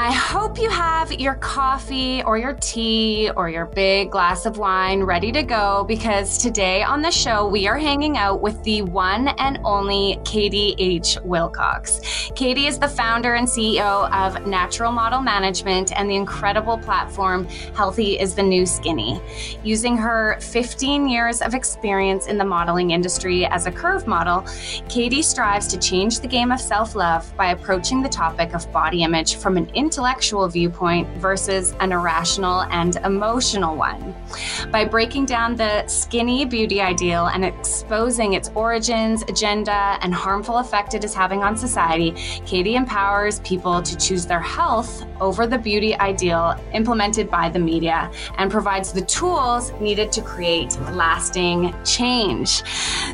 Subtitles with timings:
[0.00, 5.02] I hope you have your coffee or your tea or your big glass of wine
[5.02, 9.26] ready to go because today on the show we are hanging out with the one
[9.26, 11.18] and only Katie H.
[11.24, 12.32] Willcox.
[12.36, 18.20] Katie is the founder and CEO of Natural Model Management and the incredible platform Healthy
[18.20, 19.20] is the New Skinny.
[19.64, 24.46] Using her 15 years of experience in the modeling industry as a curve model,
[24.88, 29.02] Katie strives to change the game of self love by approaching the topic of body
[29.02, 34.14] image from an intellectual viewpoint versus an irrational and emotional one.
[34.70, 40.92] By breaking down the skinny beauty ideal and exposing its origins, agenda, and harmful effect
[40.92, 42.10] it is having on society,
[42.44, 48.12] Katie empowers people to choose their health over the beauty ideal implemented by the media
[48.36, 52.62] and provides the tools needed to create lasting change.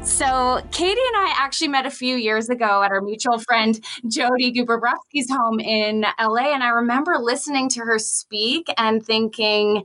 [0.03, 4.53] So, Katie and I actually met a few years ago at our mutual friend Jody
[4.53, 9.85] Guberbrowski's home in LA, and I remember listening to her speak and thinking,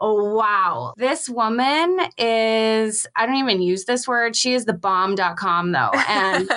[0.00, 0.94] Oh, wow.
[0.96, 4.36] This woman is, I don't even use this word.
[4.36, 5.90] She is the bomb.com though.
[6.08, 6.50] And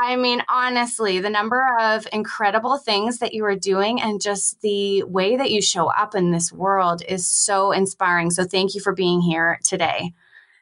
[0.00, 5.02] I mean, honestly, the number of incredible things that you are doing and just the
[5.02, 8.30] way that you show up in this world is so inspiring.
[8.30, 10.14] So thank you for being here today.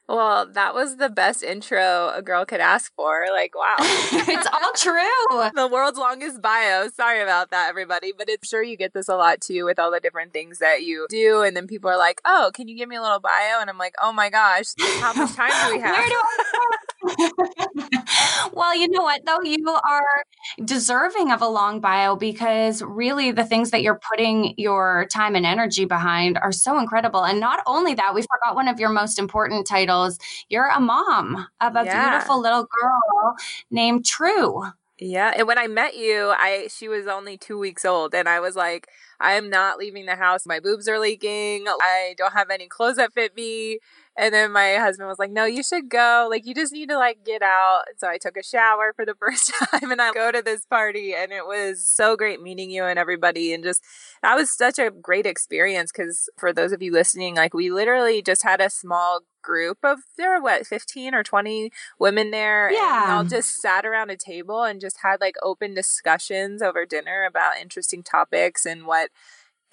[0.08, 3.26] Well, that was the best intro a girl could ask for.
[3.32, 3.74] Like, wow.
[3.80, 5.50] it's all true.
[5.54, 6.88] the world's longest bio.
[6.88, 8.12] Sorry about that, everybody.
[8.16, 10.84] But it's sure you get this a lot too with all the different things that
[10.84, 11.42] you do.
[11.42, 13.60] And then people are like, oh, can you give me a little bio?
[13.60, 14.66] And I'm like, oh my gosh,
[15.00, 15.96] how much time do we have?
[15.96, 16.76] Where do I
[18.52, 19.42] well, you know what, though?
[19.42, 20.24] You are
[20.64, 25.46] deserving of a long bio because really the things that you're putting your time and
[25.46, 27.24] energy behind are so incredible.
[27.24, 29.95] And not only that, we forgot one of your most important titles
[30.48, 32.10] you're a mom of a yeah.
[32.10, 33.36] beautiful little girl
[33.70, 34.64] named True.
[34.98, 38.40] Yeah, and when I met you, I she was only 2 weeks old and I
[38.40, 38.88] was like,
[39.20, 40.46] I am not leaving the house.
[40.46, 41.66] My boobs are leaking.
[41.68, 43.78] I don't have any clothes that fit me.
[44.18, 46.26] And then my husband was like, "No, you should go.
[46.30, 49.14] Like you just need to like get out." So I took a shower for the
[49.18, 52.84] first time and I go to this party and it was so great meeting you
[52.84, 53.82] and everybody and just
[54.22, 58.22] that was such a great experience cuz for those of you listening, like we literally
[58.22, 63.04] just had a small group of there were what 15 or 20 women there yeah
[63.04, 67.24] and all just sat around a table and just had like open discussions over dinner
[67.24, 69.10] about interesting topics and what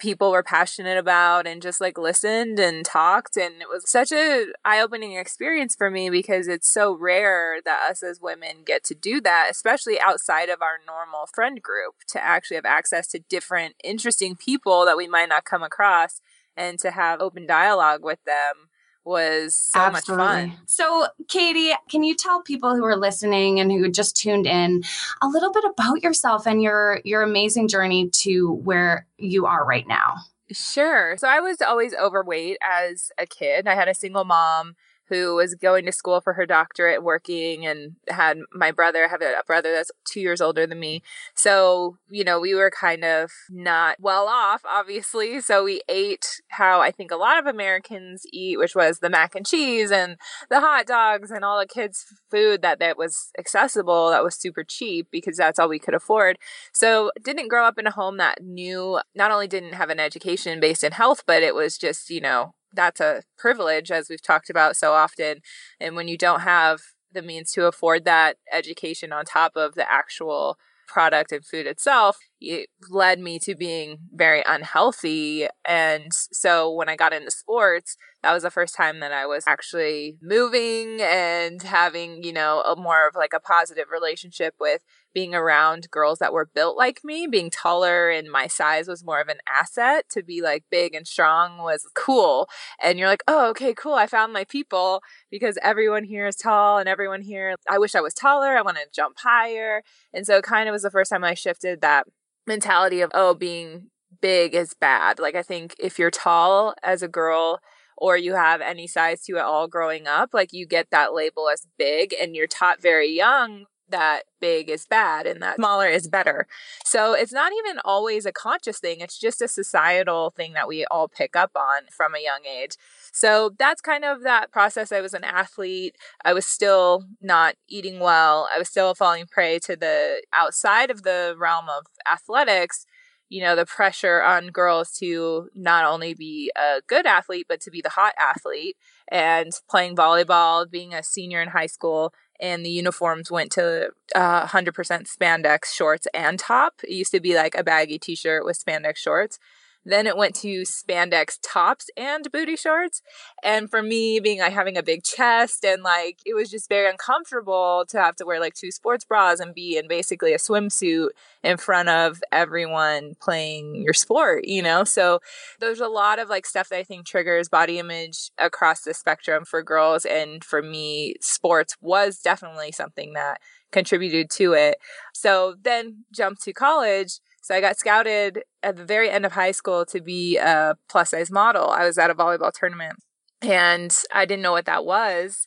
[0.04, 4.48] people were passionate about and just like listened and talked and it was such a
[4.62, 9.18] eye-opening experience for me because it's so rare that us as women get to do
[9.18, 14.36] that especially outside of our normal friend group to actually have access to different interesting
[14.36, 16.20] people that we might not come across
[16.54, 18.68] and to have open dialogue with them
[19.04, 20.24] was so Absolutely.
[20.24, 20.58] much fun.
[20.66, 24.82] So, Katie, can you tell people who are listening and who just tuned in
[25.22, 29.86] a little bit about yourself and your your amazing journey to where you are right
[29.86, 30.16] now?
[30.52, 31.16] Sure.
[31.16, 33.66] So I was always overweight as a kid.
[33.66, 34.76] I had a single mom
[35.08, 39.20] who was going to school for her doctorate, working, and had my brother, I have
[39.20, 41.02] a brother that's two years older than me.
[41.34, 45.40] So, you know, we were kind of not well off, obviously.
[45.40, 49.34] So we ate how I think a lot of Americans eat, which was the mac
[49.34, 50.16] and cheese and
[50.48, 54.64] the hot dogs and all the kids' food that, that was accessible, that was super
[54.64, 56.38] cheap because that's all we could afford.
[56.72, 60.60] So didn't grow up in a home that knew, not only didn't have an education
[60.60, 64.50] based in health, but it was just, you know, that's a privilege as we've talked
[64.50, 65.38] about so often
[65.80, 66.80] and when you don't have
[67.12, 72.18] the means to afford that education on top of the actual product and food itself
[72.40, 78.32] it led me to being very unhealthy and so when i got into sports that
[78.32, 83.06] was the first time that i was actually moving and having you know a more
[83.06, 84.82] of like a positive relationship with
[85.14, 89.20] being around girls that were built like me, being taller and my size was more
[89.20, 90.06] of an asset.
[90.10, 92.48] To be like big and strong was cool.
[92.82, 93.94] And you're like, oh, okay, cool.
[93.94, 95.00] I found my people
[95.30, 98.56] because everyone here is tall and everyone here, I wish I was taller.
[98.56, 99.82] I want to jump higher.
[100.12, 102.06] And so it kind of was the first time I shifted that
[102.46, 105.18] mentality of, oh, being big is bad.
[105.18, 107.60] Like, I think if you're tall as a girl,
[107.96, 111.48] or you have any size to it all growing up, like you get that label
[111.48, 116.08] as big and you're taught very young that big is bad and that smaller is
[116.08, 116.46] better.
[116.84, 119.00] So it's not even always a conscious thing.
[119.00, 122.76] It's just a societal thing that we all pick up on from a young age.
[123.12, 124.90] So that's kind of that process.
[124.90, 125.96] I was an athlete.
[126.24, 128.48] I was still not eating well.
[128.52, 132.86] I was still falling prey to the outside of the realm of athletics
[133.28, 137.70] you know, the pressure on girls to not only be a good athlete, but to
[137.70, 138.76] be the hot athlete.
[139.08, 144.46] And playing volleyball, being a senior in high school, and the uniforms went to uh,
[144.46, 146.74] 100% spandex shorts and top.
[146.82, 149.38] It used to be like a baggy t shirt with spandex shorts.
[149.84, 153.02] Then it went to spandex tops and booty shorts.
[153.42, 156.88] And for me, being like having a big chest and like it was just very
[156.88, 161.08] uncomfortable to have to wear like two sports bras and be in basically a swimsuit
[161.42, 164.84] in front of everyone playing your sport, you know?
[164.84, 165.20] So
[165.60, 169.44] there's a lot of like stuff that I think triggers body image across the spectrum
[169.44, 170.04] for girls.
[170.04, 173.38] And for me, sports was definitely something that
[173.72, 174.76] contributed to it.
[175.12, 179.50] So then jump to college so I got scouted at the very end of high
[179.50, 181.68] school to be a plus size model.
[181.68, 182.94] I was at a volleyball tournament
[183.42, 185.46] and I didn't know what that was.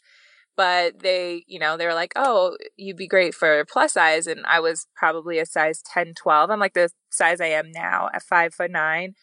[0.56, 4.28] But they, you know, they were like, oh, you'd be great for plus size.
[4.28, 6.52] And I was probably a size 10, 12.
[6.52, 9.16] I'm like the size I am now at five foot nine.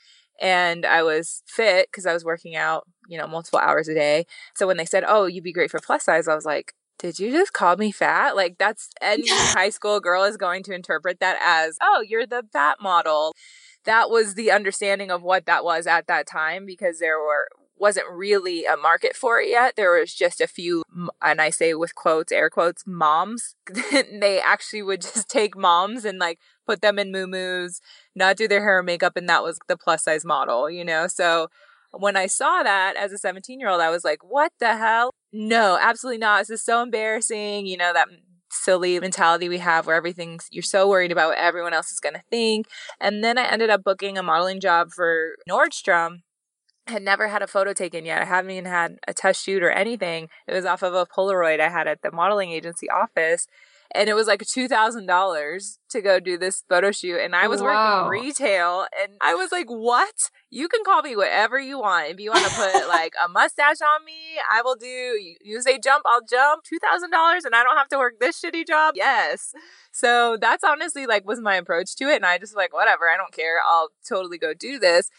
[0.43, 4.26] And I was fit because I was working out, you know, multiple hours a day.
[4.56, 7.19] So when they said, oh, you'd be great for plus size, I was like, did
[7.19, 8.37] you just call me fat?
[8.37, 12.44] Like that's any high school girl is going to interpret that as, oh, you're the
[12.52, 13.35] fat model.
[13.85, 18.06] That was the understanding of what that was at that time because there were wasn't
[18.11, 19.75] really a market for it yet.
[19.76, 20.85] There was just a few,
[21.20, 23.56] and I say with quotes, air quotes, moms.
[23.93, 27.69] they actually would just take moms and like put them in moo
[28.14, 31.06] not do their hair and makeup, and that was the plus size model, you know?
[31.08, 31.49] So
[31.90, 35.11] when I saw that as a 17 year old, I was like, what the hell?
[35.37, 36.43] No, absolutely not.
[36.43, 37.67] This is so embarrassing.
[37.67, 38.07] You know, that
[38.53, 42.15] silly mentality we have where everything's, you're so worried about what everyone else is going
[42.15, 42.67] to think.
[43.01, 46.19] And then I ended up booking a modeling job for Nordstrom.
[46.87, 48.23] had never had a photo taken yet.
[48.23, 50.29] I haven't even had a test shoot or anything.
[50.47, 53.49] It was off of a Polaroid I had at the modeling agency office
[53.93, 57.47] and it was like two thousand dollars to go do this photo shoot and i
[57.47, 58.07] was wow.
[58.07, 60.15] working retail and i was like what?
[60.51, 62.11] You can call me whatever you want.
[62.11, 65.63] If you want to put like a mustache on me i will do you, you
[65.63, 68.67] say jump i'll jump two thousand dollars and i don't have to work this shitty
[68.67, 68.95] job?
[68.97, 69.53] Yes.
[69.93, 73.17] So that's honestly like was my approach to it and i just like whatever i
[73.17, 75.11] don't care i'll totally go do this.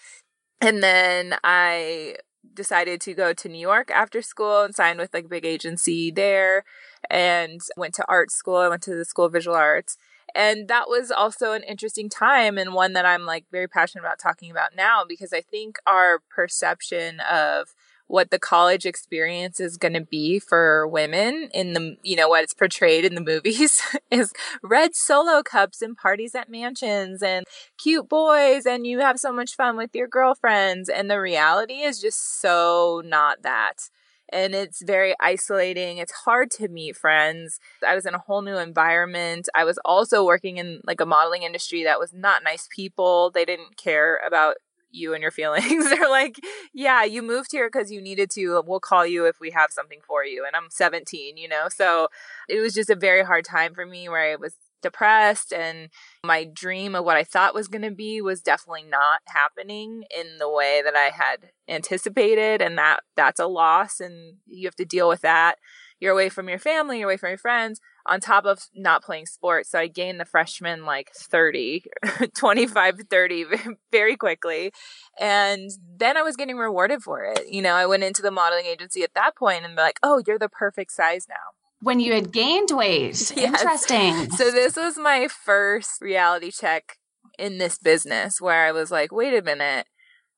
[0.61, 2.15] And then i
[2.53, 6.63] decided to go to New York after school and sign with like big agency there
[7.09, 8.57] and went to art school.
[8.57, 9.97] I went to the School of Visual Arts.
[10.33, 14.19] And that was also an interesting time and one that I'm like very passionate about
[14.19, 17.73] talking about now because I think our perception of
[18.07, 22.43] what the college experience is going to be for women in the, you know, what
[22.43, 23.81] it's portrayed in the movies
[24.11, 24.31] is
[24.61, 27.45] red solo cups and parties at mansions and
[27.77, 30.89] cute boys and you have so much fun with your girlfriends.
[30.89, 33.89] And the reality is just so not that.
[34.31, 35.97] And it's very isolating.
[35.97, 37.59] It's hard to meet friends.
[37.87, 39.49] I was in a whole new environment.
[39.55, 43.31] I was also working in like a modeling industry that was not nice people.
[43.31, 44.55] They didn't care about
[44.95, 45.89] you and your feelings.
[45.89, 46.39] They're like,
[46.73, 48.63] yeah, you moved here because you needed to.
[48.65, 50.45] We'll call you if we have something for you.
[50.45, 51.67] And I'm 17, you know?
[51.69, 52.07] So
[52.49, 54.55] it was just a very hard time for me where I was
[54.85, 55.89] depressed and
[56.23, 60.37] my dream of what I thought was going to be was definitely not happening in
[60.37, 64.85] the way that I had anticipated and that that's a loss and you have to
[64.85, 65.55] deal with that.
[65.99, 69.25] You're away from your family, you're away from your friends on top of not playing
[69.25, 69.71] sports.
[69.71, 71.85] So I gained the freshman like 30,
[72.35, 73.45] 25, 30
[73.91, 74.71] very quickly.
[75.19, 77.47] And then I was getting rewarded for it.
[77.49, 80.39] You know, I went into the modeling agency at that point and like, oh, you're
[80.39, 81.64] the perfect size now.
[81.85, 83.31] When you had gained weight.
[83.37, 83.61] Yes.
[83.61, 84.31] Interesting.
[84.31, 86.97] So this was my first reality check
[87.37, 89.85] in this business where I was like, wait a minute.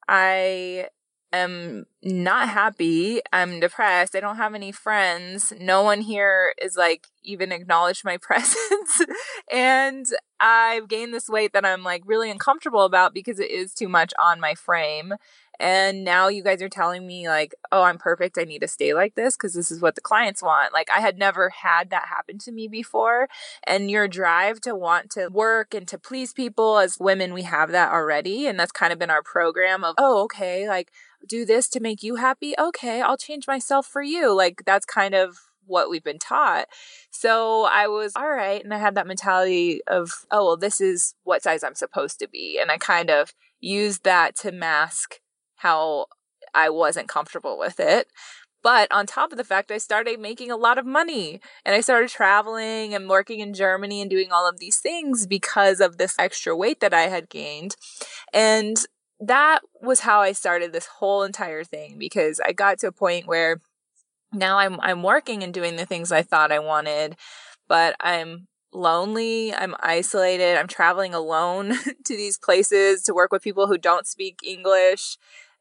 [0.10, 0.88] I
[1.32, 3.22] am not happy.
[3.32, 4.14] I'm depressed.
[4.14, 5.54] I don't have any friends.
[5.58, 9.02] No one here is like even acknowledged my presence.
[9.50, 10.06] and
[10.42, 14.14] I've gained this weight that I'm like really uncomfortable about because it is too much
[14.22, 15.14] on my frame.
[15.60, 18.38] And now you guys are telling me, like, oh, I'm perfect.
[18.38, 20.74] I need to stay like this because this is what the clients want.
[20.74, 23.28] Like, I had never had that happen to me before.
[23.66, 27.72] And your drive to want to work and to please people as women, we have
[27.72, 28.48] that already.
[28.48, 30.92] And that's kind of been our program of, oh, okay, like,
[31.28, 32.54] do this to make you happy.
[32.60, 34.36] Okay, I'll change myself for you.
[34.36, 36.68] Like, that's kind of what we've been taught.
[37.12, 38.64] So I was all right.
[38.64, 42.28] And I had that mentality of, oh, well, this is what size I'm supposed to
[42.28, 42.58] be.
[42.62, 45.20] And I kind of used that to mask
[45.58, 46.08] how
[46.54, 48.08] I wasn't comfortable with it.
[48.64, 51.82] But on top of the fact, I started making a lot of money and I
[51.82, 56.16] started traveling and working in Germany and doing all of these things because of this
[56.20, 57.76] extra weight that I had gained.
[58.34, 58.78] And
[59.20, 63.28] that was how I started this whole entire thing because I got to a point
[63.28, 63.62] where
[64.34, 67.16] now I'm I'm working and doing the things I thought I wanted,
[67.68, 71.74] but I'm lonely, I'm isolated, I'm traveling alone
[72.06, 75.18] to these places to work with people who don't speak English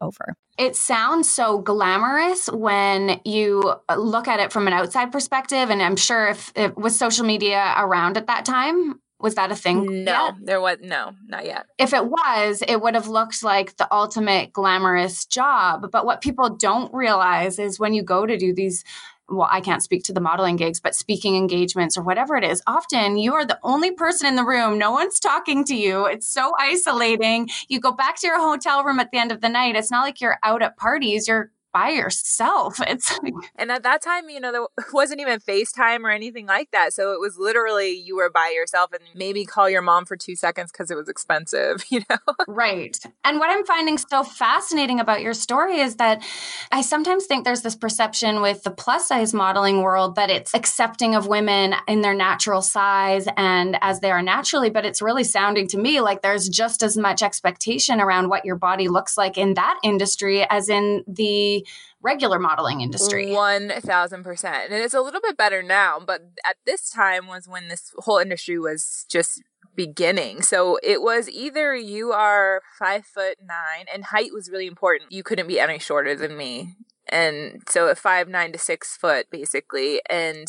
[0.00, 0.34] over.
[0.58, 5.70] It sounds so glamorous when you uh, look at it from an outside perspective.
[5.70, 9.56] And I'm sure if it was social media around at that time, was that a
[9.56, 10.04] thing?
[10.04, 10.34] No, yet?
[10.42, 11.66] there was no, not yet.
[11.78, 15.90] If it was, it would have looked like the ultimate glamorous job.
[15.92, 18.82] But what people don't realize is when you go to do these
[19.30, 22.62] well, I can't speak to the modeling gigs, but speaking engagements or whatever it is,
[22.66, 24.76] often you are the only person in the room.
[24.76, 26.06] No one's talking to you.
[26.06, 27.48] It's so isolating.
[27.68, 29.76] You go back to your hotel room at the end of the night.
[29.76, 31.28] It's not like you're out at parties.
[31.28, 32.78] You're by yourself.
[32.90, 36.72] It's like, and at that time, you know, there wasn't even FaceTime or anything like
[36.72, 36.92] that.
[36.92, 40.34] So it was literally you were by yourself and maybe call your mom for two
[40.34, 42.16] seconds because it was expensive, you know?
[42.48, 42.98] right.
[43.24, 46.24] And what I'm finding so fascinating about your story is that
[46.72, 51.14] I sometimes think there's this perception with the plus size modeling world that it's accepting
[51.14, 55.68] of women in their natural size and as they are naturally, but it's really sounding
[55.68, 59.54] to me like there's just as much expectation around what your body looks like in
[59.54, 61.59] that industry as in the
[62.02, 63.26] regular modeling industry.
[63.26, 64.44] 1000%.
[64.44, 68.18] And it's a little bit better now, but at this time was when this whole
[68.18, 69.42] industry was just
[69.74, 70.42] beginning.
[70.42, 75.12] So it was either you are five foot nine, and height was really important.
[75.12, 76.74] You couldn't be any shorter than me.
[77.08, 80.00] And so at five nine to six foot, basically.
[80.08, 80.46] And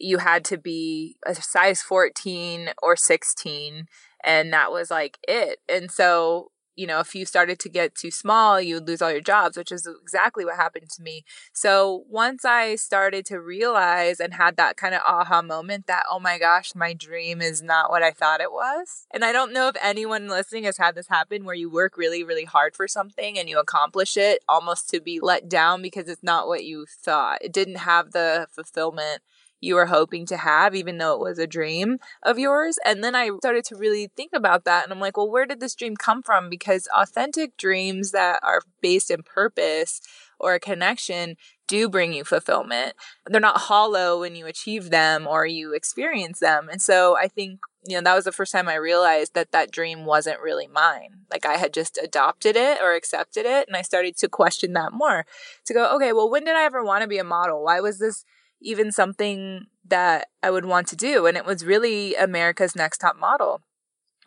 [0.00, 3.86] you had to be a size 14 or 16
[4.24, 6.50] and that was like it and so
[6.80, 9.58] you know, if you started to get too small, you would lose all your jobs,
[9.58, 11.24] which is exactly what happened to me.
[11.52, 16.18] So once I started to realize and had that kind of aha moment that, oh
[16.18, 19.04] my gosh, my dream is not what I thought it was.
[19.10, 22.24] And I don't know if anyone listening has had this happen where you work really,
[22.24, 26.22] really hard for something and you accomplish it almost to be let down because it's
[26.22, 27.42] not what you thought.
[27.42, 29.20] It didn't have the fulfillment
[29.60, 32.78] you were hoping to have, even though it was a dream of yours.
[32.84, 34.84] And then I started to really think about that.
[34.84, 36.48] And I'm like, well, where did this dream come from?
[36.48, 40.00] Because authentic dreams that are based in purpose
[40.38, 41.36] or a connection
[41.68, 42.94] do bring you fulfillment.
[43.26, 46.68] They're not hollow when you achieve them or you experience them.
[46.68, 49.70] And so I think, you know, that was the first time I realized that that
[49.70, 51.26] dream wasn't really mine.
[51.30, 53.68] Like I had just adopted it or accepted it.
[53.68, 55.26] And I started to question that more
[55.66, 57.62] to go, okay, well, when did I ever want to be a model?
[57.62, 58.24] Why was this
[58.60, 61.26] even something that I would want to do?
[61.26, 63.62] And it was really America's Next Top Model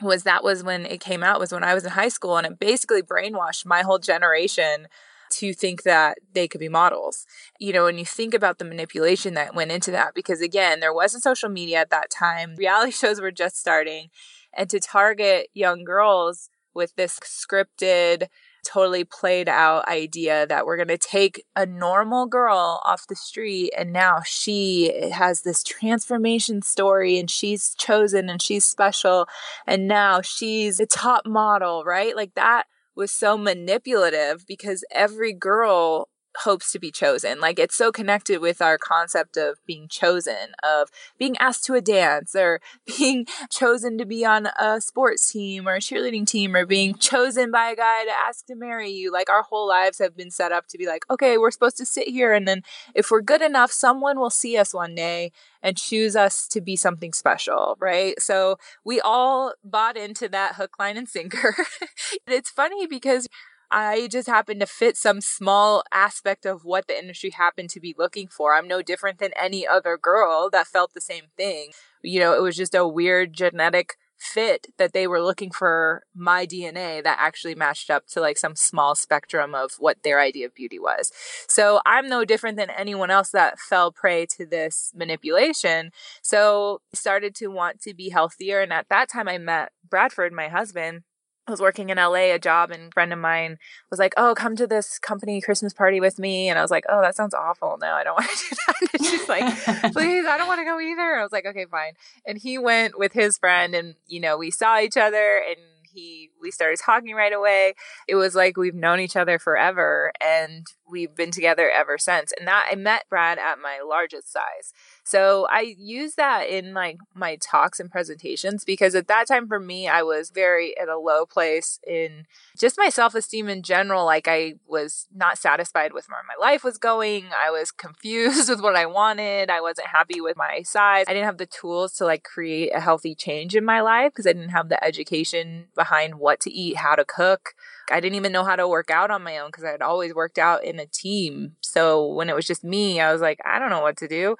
[0.01, 2.47] was that was when it came out was when I was in high school and
[2.47, 4.87] it basically brainwashed my whole generation
[5.33, 7.25] to think that they could be models.
[7.59, 10.93] You know, when you think about the manipulation that went into that, because again, there
[10.93, 14.09] wasn't social media at that time, reality shows were just starting,
[14.53, 18.27] and to target young girls with this scripted,
[18.63, 23.71] totally played out idea that we're going to take a normal girl off the street
[23.77, 29.27] and now she has this transformation story and she's chosen and she's special
[29.67, 32.15] and now she's a top model, right?
[32.15, 32.63] Like that
[32.95, 37.39] was so manipulative because every girl hopes to be chosen.
[37.39, 41.81] Like it's so connected with our concept of being chosen, of being asked to a
[41.81, 42.59] dance or
[42.97, 47.51] being chosen to be on a sports team or a cheerleading team or being chosen
[47.51, 49.11] by a guy to ask to marry you.
[49.11, 51.85] Like our whole lives have been set up to be like, okay, we're supposed to
[51.85, 52.63] sit here and then
[52.95, 56.75] if we're good enough, someone will see us one day and choose us to be
[56.75, 58.21] something special, right?
[58.21, 61.55] So we all bought into that hook, line, and sinker.
[62.27, 63.27] it's funny because
[63.73, 67.95] I just happened to fit some small aspect of what the industry happened to be
[67.97, 68.53] looking for.
[68.53, 71.71] I'm no different than any other girl that felt the same thing.
[72.03, 76.45] You know, it was just a weird genetic fit that they were looking for my
[76.45, 80.53] DNA that actually matched up to like some small spectrum of what their idea of
[80.53, 81.11] beauty was.
[81.47, 85.91] So I'm no different than anyone else that fell prey to this manipulation.
[86.21, 88.61] So I started to want to be healthier.
[88.61, 91.01] And at that time I met Bradford, my husband
[91.45, 93.57] I was working in LA, a job, and a friend of mine
[93.89, 96.85] was like, "Oh, come to this company Christmas party with me." And I was like,
[96.87, 97.77] "Oh, that sounds awful.
[97.81, 99.29] No, I don't want to do that." And she's
[99.83, 101.93] like, "Please, I don't want to go either." And I was like, "Okay, fine."
[102.25, 105.57] And he went with his friend, and you know, we saw each other, and
[105.93, 107.75] he we started talking right away.
[108.07, 112.33] It was like we've known each other forever and we've been together ever since.
[112.37, 114.73] And that I met Brad at my largest size.
[115.03, 119.59] So I use that in like my talks and presentations because at that time for
[119.59, 122.25] me I was very at a low place in
[122.57, 126.77] just my self-esteem in general like I was not satisfied with where my life was
[126.77, 127.25] going.
[127.35, 129.49] I was confused with what I wanted.
[129.49, 131.05] I wasn't happy with my size.
[131.07, 134.27] I didn't have the tools to like create a healthy change in my life because
[134.27, 137.55] I didn't have the education behind what to eat, how to cook.
[137.91, 140.13] I didn't even know how to work out on my own because I had always
[140.13, 141.55] worked out in a team.
[141.61, 144.35] So when it was just me, I was like, I don't know what to do.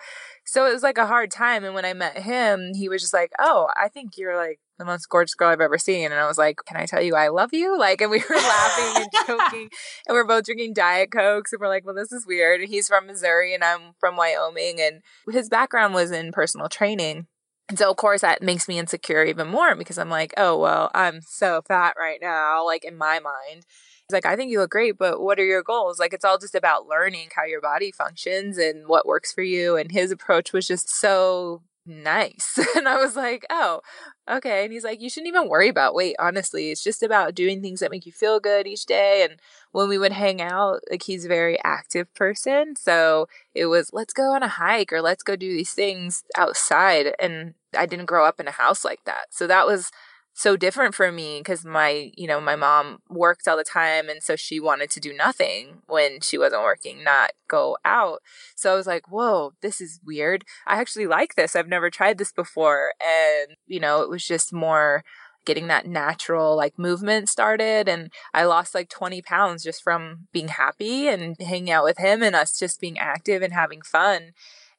[0.46, 1.64] So it was like a hard time.
[1.64, 4.86] And when I met him, he was just like, Oh, I think you're like the
[4.86, 6.06] most gorgeous girl I've ever seen.
[6.06, 7.78] And I was like, Can I tell you I love you?
[7.78, 9.70] Like, and we were laughing and joking.
[10.08, 11.54] and we're both drinking Diet Cokes.
[11.54, 12.62] And we're like, Well, this is weird.
[12.62, 14.80] And he's from Missouri and I'm from Wyoming.
[14.80, 15.02] And
[15.32, 17.28] his background was in personal training.
[17.70, 20.92] And so, of course, that makes me insecure even more because I'm like, oh, well,
[20.94, 23.66] I'm so fat right now, like in my mind.
[24.08, 25.98] He's like, I think you look great, but what are your goals?
[25.98, 29.78] Like, it's all just about learning how your body functions and what works for you.
[29.78, 32.58] And his approach was just so nice.
[32.76, 33.82] and I was like, oh,
[34.30, 34.64] okay.
[34.64, 36.72] And he's like, you shouldn't even worry about weight, honestly.
[36.72, 39.26] It's just about doing things that make you feel good each day.
[39.28, 39.40] And
[39.72, 42.76] when we would hang out, like he's a very active person.
[42.76, 47.14] So it was, let's go on a hike or let's go do these things outside.
[47.20, 49.28] And I didn't grow up in a house like that.
[49.32, 49.92] So that was
[50.34, 54.24] so different for me because my you know my mom worked all the time and
[54.24, 58.22] so she wanted to do nothing when she wasn't working not go out.
[58.56, 60.44] So i was like whoa this is weird.
[60.66, 61.56] I actually like this.
[61.56, 62.94] I've never tried this before.
[63.00, 65.04] And you know it was just more
[65.46, 70.48] getting that natural like movement started and i lost like 20 pounds just from being
[70.48, 74.32] happy and hanging out with him and us just being active and having fun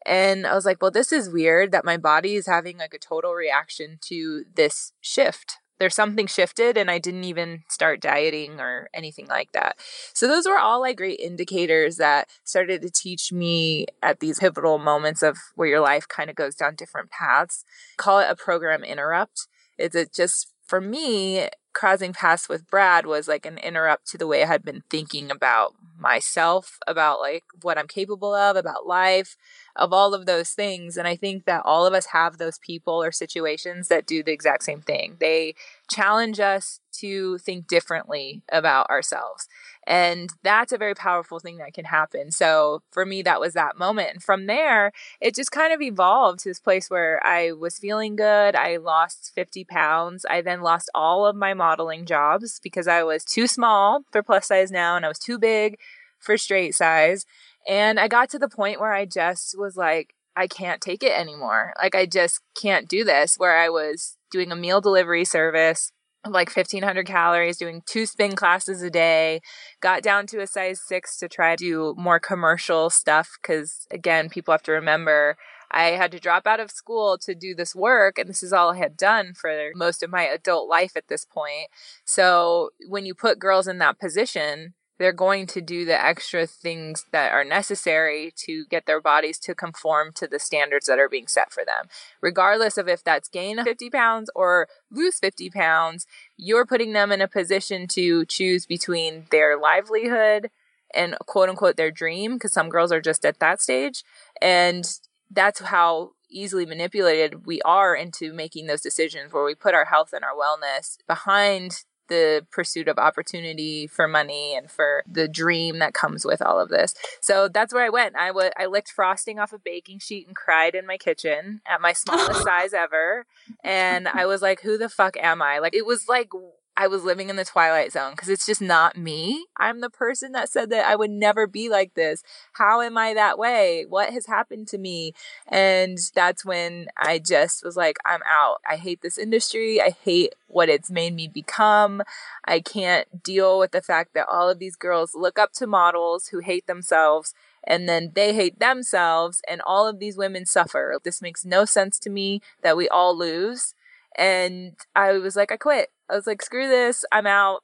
[0.07, 2.99] and I was like, well, this is weird that my body is having like a
[2.99, 5.59] total reaction to this shift.
[5.81, 9.77] There's something shifted, and I didn't even start dieting or anything like that.
[10.13, 14.79] So, those were all like great indicators that started to teach me at these pivotal
[14.79, 17.65] moments of where your life kind of goes down different paths.
[17.97, 19.49] Call it a program interrupt.
[19.77, 24.27] Is it just for me, crossing paths with Brad was like an interrupt to the
[24.27, 29.37] way I had been thinking about myself, about like what I'm capable of, about life,
[29.77, 30.97] of all of those things.
[30.97, 34.33] And I think that all of us have those people or situations that do the
[34.33, 35.17] exact same thing.
[35.21, 35.55] They
[35.91, 39.49] challenge us to think differently about ourselves.
[39.87, 42.31] And that's a very powerful thing that can happen.
[42.31, 44.11] So for me, that was that moment.
[44.15, 48.17] And from there, it just kind of evolved to this place where I was feeling
[48.17, 48.57] good.
[48.57, 50.25] I lost 50 pounds.
[50.29, 54.49] I then lost all of my modeling jobs because I was too small for plus
[54.49, 55.79] size now and I was too big
[56.19, 57.27] for straight size.
[57.69, 61.13] And I got to the point where I just was like, I can't take it
[61.13, 61.73] anymore.
[61.81, 63.37] Like, I just can't do this.
[63.37, 65.93] Where I was doing a meal delivery service,
[66.27, 69.41] like 1500 calories, doing two spin classes a day,
[69.81, 73.31] got down to a size six to try to do more commercial stuff.
[73.43, 75.37] Cause again, people have to remember
[75.75, 78.71] I had to drop out of school to do this work, and this is all
[78.71, 81.69] I had done for most of my adult life at this point.
[82.05, 87.07] So when you put girls in that position, they're going to do the extra things
[87.13, 91.27] that are necessary to get their bodies to conform to the standards that are being
[91.27, 91.87] set for them.
[92.21, 97.21] Regardless of if that's gain 50 pounds or lose 50 pounds, you're putting them in
[97.21, 100.51] a position to choose between their livelihood
[100.95, 104.05] and quote unquote their dream, because some girls are just at that stage,
[104.41, 104.99] and
[105.31, 110.13] that's how easily manipulated we are into making those decisions where we put our health
[110.13, 115.95] and our wellness behind the pursuit of opportunity for money and for the dream that
[115.95, 116.95] comes with all of this.
[117.21, 118.17] So that's where I went.
[118.17, 121.81] I w- I licked frosting off a baking sheet and cried in my kitchen at
[121.81, 123.27] my smallest size ever.
[123.63, 125.59] And I was like, who the fuck am I?
[125.59, 126.31] Like, it was like
[126.77, 129.47] I was living in the twilight zone because it's just not me.
[129.57, 132.25] I'm the person that said that I would never be like this.
[132.55, 133.87] How am I that way?
[133.89, 135.15] What has happened to me?
[135.47, 138.57] And that's when I just was like, I'm out.
[138.69, 139.81] I hate this industry.
[139.81, 142.03] I hate what it's made me become.
[142.45, 146.29] I can't deal with the fact that all of these girls look up to models
[146.29, 150.99] who hate themselves and then they hate themselves and all of these women suffer.
[151.05, 153.75] This makes no sense to me that we all lose.
[154.17, 155.91] And I was like, I quit.
[156.11, 157.61] I was like, screw this, I'm out.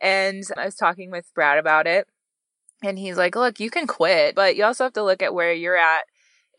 [0.00, 2.06] And I was talking with Brad about it.
[2.82, 5.52] And he's like, look, you can quit, but you also have to look at where
[5.52, 6.02] you're at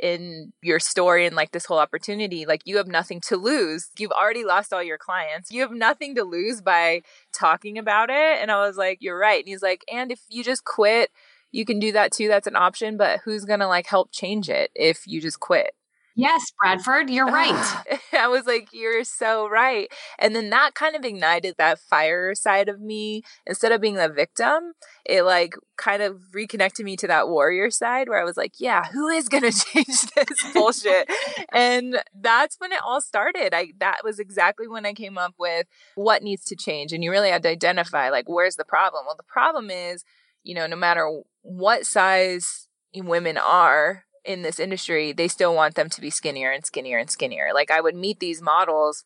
[0.02, 2.46] in your story and like this whole opportunity.
[2.46, 3.90] Like, you have nothing to lose.
[4.00, 5.52] You've already lost all your clients.
[5.52, 7.02] You have nothing to lose by
[7.34, 8.42] talking about it.
[8.42, 9.40] And I was like, you're right.
[9.40, 11.12] And he's like, and if you just quit,
[11.52, 12.28] you can do that too.
[12.28, 15.74] That's an option, but who's going to like help change it if you just quit?
[16.18, 17.54] Yes, Bradford, you're right.
[18.14, 19.92] I was like, you're so right.
[20.18, 23.24] And then that kind of ignited that fire side of me.
[23.46, 24.74] Instead of being the victim,
[25.06, 28.86] it like kind of reconnected me to that warrior side where I was like, yeah,
[28.94, 31.10] who is going to change this bullshit?
[31.54, 33.54] and that's when it all started.
[33.54, 36.94] I that was exactly when I came up with what needs to change.
[36.94, 39.04] And you really had to identify like where's the problem?
[39.06, 40.06] Well, the problem is,
[40.44, 45.90] you know, no matter what size women are, in this industry, they still want them
[45.90, 47.50] to be skinnier and skinnier and skinnier.
[47.54, 49.04] Like I would meet these models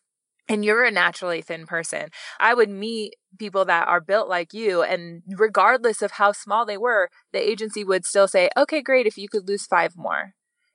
[0.48, 2.10] and you're a naturally thin person.
[2.40, 6.78] I would meet people that are built like you and regardless of how small they
[6.78, 10.34] were, the agency would still say, "Okay, great, if you could lose 5 more."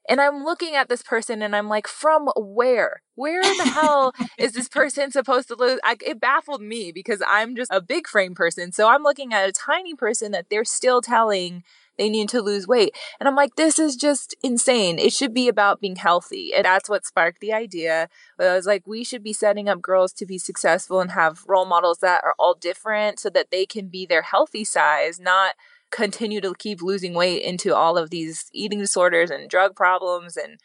[0.08, 3.02] And I'm looking at this person and I'm like, from where?
[3.14, 5.80] Where in the hell is this person supposed to lose?
[5.82, 8.70] I, it baffled me because I'm just a big frame person.
[8.72, 11.62] So I'm looking at a tiny person that they're still telling
[11.98, 12.94] they need to lose weight.
[13.18, 14.98] And I'm like, this is just insane.
[14.98, 16.52] It should be about being healthy.
[16.54, 18.08] And that's what sparked the idea.
[18.36, 21.44] But I was like, we should be setting up girls to be successful and have
[21.46, 25.54] role models that are all different so that they can be their healthy size, not
[25.90, 30.58] continue to keep losing weight into all of these eating disorders and drug problems and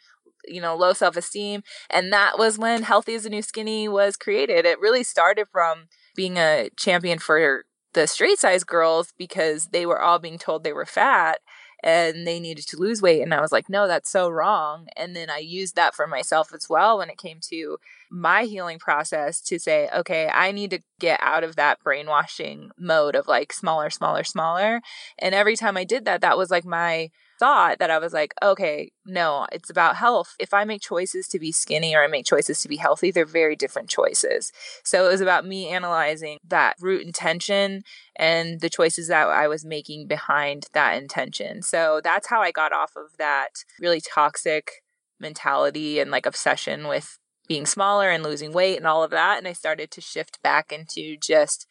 [0.44, 4.64] you know low self-esteem and that was when healthy is the new skinny was created
[4.64, 7.62] it really started from being a champion for
[7.92, 11.40] the straight size girls because they were all being told they were fat
[11.82, 13.22] and they needed to lose weight.
[13.22, 14.88] And I was like, no, that's so wrong.
[14.96, 17.78] And then I used that for myself as well when it came to
[18.10, 23.14] my healing process to say, okay, I need to get out of that brainwashing mode
[23.14, 24.82] of like smaller, smaller, smaller.
[25.18, 28.34] And every time I did that, that was like my thought that I was like,
[28.42, 30.36] okay, no, it's about health.
[30.38, 33.24] If I make choices to be skinny or I make choices to be healthy, they're
[33.24, 34.52] very different choices.
[34.84, 37.82] So it was about me analyzing that root intention
[38.14, 41.62] and the choices that I was making behind that intention.
[41.62, 44.82] So that's how I got off of that really toxic
[45.18, 49.38] mentality and like obsession with being smaller and losing weight and all of that.
[49.38, 51.66] And I started to shift back into just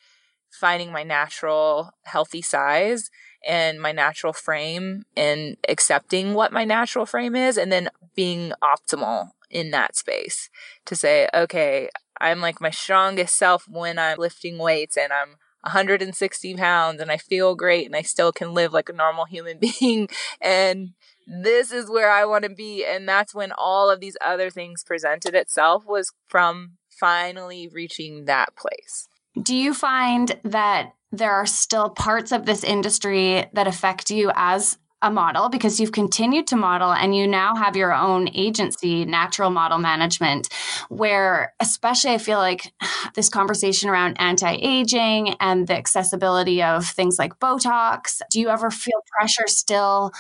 [0.50, 3.12] finding my natural healthy size
[3.47, 9.30] and my natural frame and accepting what my natural frame is and then being optimal
[9.49, 10.49] in that space
[10.86, 16.56] to say, okay, I'm like my strongest self when I'm lifting weights and I'm 160
[16.56, 20.10] pounds and I feel great and I still can live like a normal human being.
[20.41, 20.89] And
[21.28, 22.86] this is where I want to be.
[22.86, 28.56] And that's when all of these other things presented itself was from finally reaching that
[28.56, 29.08] place.
[29.41, 34.78] Do you find that there are still parts of this industry that affect you as
[35.02, 39.50] a model because you've continued to model and you now have your own agency, Natural
[39.50, 40.50] Model Management,
[40.89, 42.74] where especially I feel like
[43.15, 48.22] this conversation around anti aging and the accessibility of things like Botox.
[48.30, 50.12] Do you ever feel pressure still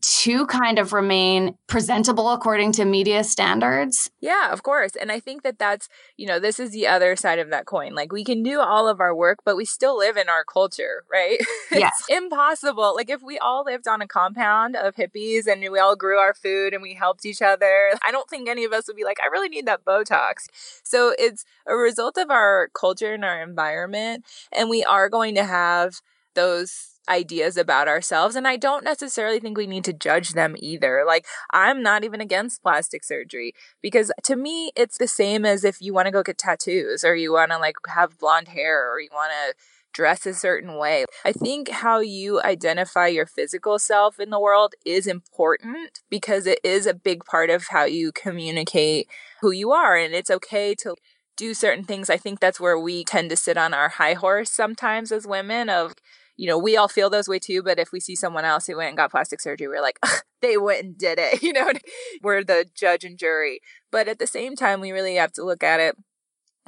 [0.00, 4.10] to kind of remain presentable according to media standards.
[4.20, 4.92] Yeah, of course.
[4.96, 7.94] And I think that that's, you know, this is the other side of that coin.
[7.94, 11.04] Like we can do all of our work, but we still live in our culture,
[11.10, 11.38] right?
[11.70, 11.92] Yes.
[12.08, 12.94] it's impossible.
[12.96, 16.34] Like if we all lived on a compound of hippies and we all grew our
[16.34, 19.18] food and we helped each other, I don't think any of us would be like,
[19.22, 20.48] I really need that Botox.
[20.82, 24.24] So it's a result of our culture and our environment.
[24.50, 26.00] And we are going to have
[26.34, 28.36] those ideas about ourselves.
[28.36, 31.04] And I don't necessarily think we need to judge them either.
[31.06, 35.80] Like, I'm not even against plastic surgery because to me, it's the same as if
[35.80, 39.00] you want to go get tattoos or you want to like have blonde hair or
[39.00, 39.56] you want to
[39.92, 41.04] dress a certain way.
[41.24, 46.60] I think how you identify your physical self in the world is important because it
[46.62, 49.08] is a big part of how you communicate
[49.40, 49.96] who you are.
[49.96, 50.94] And it's okay to
[51.36, 52.10] do certain things.
[52.10, 55.70] I think that's where we tend to sit on our high horse sometimes as women
[55.70, 55.94] of
[56.38, 57.62] you know, we all feel those way too.
[57.62, 59.98] But if we see someone else who went and got plastic surgery, we're like,
[60.40, 61.42] they went and did it.
[61.48, 61.72] You know,
[62.22, 63.60] we're the judge and jury.
[63.90, 65.96] But at the same time, we really have to look at it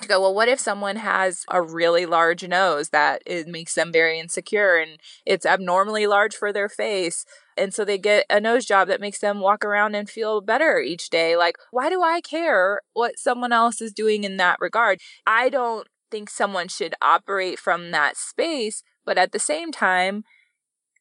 [0.01, 3.93] to go, well, what if someone has a really large nose that it makes them
[3.93, 7.27] very insecure and it's abnormally large for their face?
[7.59, 10.79] And so they get a nose job that makes them walk around and feel better
[10.79, 11.37] each day.
[11.37, 14.99] Like, why do I care what someone else is doing in that regard?
[15.27, 20.25] I don't think someone should operate from that space but at the same time,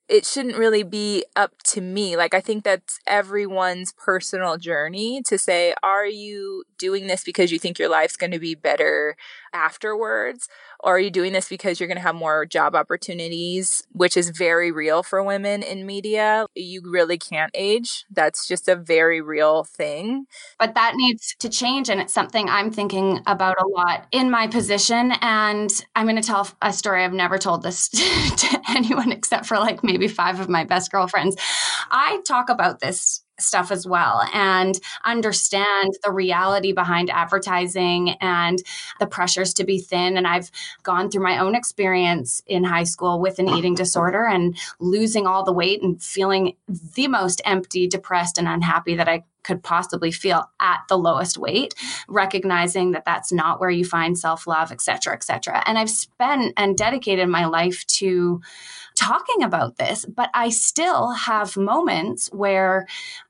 [0.07, 2.17] it shouldn't really be up to me.
[2.17, 7.59] Like, I think that's everyone's personal journey to say, are you doing this because you
[7.59, 9.15] think your life's going to be better
[9.53, 10.49] afterwards?
[10.81, 14.29] Or are you doing this because you're going to have more job opportunities, which is
[14.29, 16.45] very real for women in media?
[16.55, 18.05] You really can't age.
[18.09, 20.25] That's just a very real thing.
[20.57, 21.89] But that needs to change.
[21.89, 25.13] And it's something I'm thinking about a lot in my position.
[25.21, 27.03] And I'm going to tell a story.
[27.03, 31.35] I've never told this to anyone except for like maybe five of my best girlfriends.
[31.91, 38.59] I talk about this stuff as well and understand the reality behind advertising and
[38.99, 40.17] the pressures to be thin.
[40.17, 40.51] And I've
[40.83, 45.43] gone through my own experience in high school with an eating disorder and losing all
[45.43, 50.43] the weight and feeling the most empty, depressed, and unhappy that I could possibly feel
[50.59, 51.73] at the lowest weight
[52.09, 56.53] recognizing that that's not where you find self-love et cetera et cetera and i've spent
[56.57, 58.41] and dedicated my life to
[58.99, 62.85] talking about this, but I still have moments where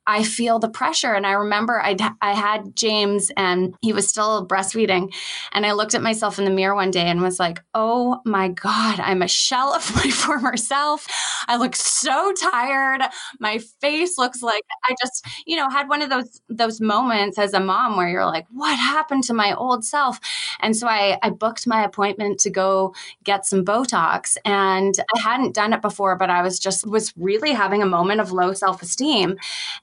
[0.09, 1.13] I feel the pressure.
[1.13, 5.13] And I remember i I had James and he was still breastfeeding.
[5.51, 8.47] And I looked at myself in the mirror one day and was like, oh my
[8.47, 11.05] God, I'm a shell of my former self.
[11.47, 13.03] I look so tired.
[13.39, 17.53] My face looks like I just, you know, had one of those those moments as
[17.53, 20.19] a mom where you're like, what happened to my old self?
[20.59, 24.37] And so I, I booked my appointment to go get some Botox.
[24.43, 28.21] And I hadn't done it before, but I was just was really having a moment
[28.21, 29.37] of low self-esteem.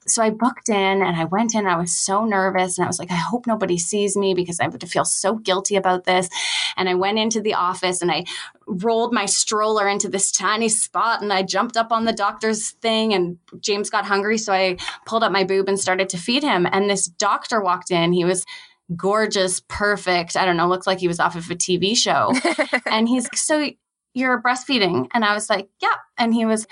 [0.05, 1.67] So I booked in and I went in.
[1.67, 4.63] I was so nervous and I was like, I hope nobody sees me because I
[4.63, 6.29] have to feel so guilty about this.
[6.75, 8.25] And I went into the office and I
[8.65, 13.13] rolled my stroller into this tiny spot and I jumped up on the doctor's thing
[13.13, 14.37] and James got hungry.
[14.37, 16.67] So I pulled up my boob and started to feed him.
[16.71, 18.13] And this doctor walked in.
[18.13, 18.45] He was
[18.95, 20.37] gorgeous, perfect.
[20.37, 22.33] I don't know, looked like he was off of a TV show.
[22.85, 23.69] and he's so
[24.17, 25.07] you're breastfeeding.
[25.13, 25.95] And I was like, yeah.
[26.17, 26.65] And he was,